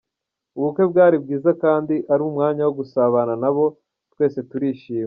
Ubukwe 0.57 0.83
bwari 0.91 1.15
bwiza 1.23 1.51
kandi 1.63 1.95
ari 2.11 2.21
umwanya 2.29 2.61
wo 2.67 2.73
gusabana 2.79 3.33
na 3.43 3.49
bo, 3.55 3.65
twese 4.13 4.39
turishima. 4.51 4.99